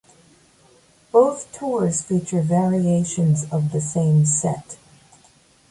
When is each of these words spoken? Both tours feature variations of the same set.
Both 1.11 1.51
tours 1.51 2.01
feature 2.01 2.41
variations 2.41 3.45
of 3.51 3.71
the 3.71 3.79
same 3.79 4.25
set. 4.25 4.79